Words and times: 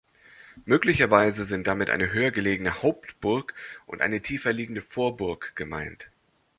Möglicherweise 0.65 1.45
sind 1.45 1.67
damit 1.67 1.91
eine 1.91 2.11
höher 2.11 2.31
gelegene 2.31 2.81
Hauptburg 2.81 3.53
und 3.85 4.01
eine 4.01 4.19
tiefer 4.21 4.51
liegende 4.51 4.81
Vorburg 4.81 5.55
gemeint. 5.55 6.09